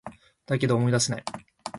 [0.47, 1.23] だけど、思い出せない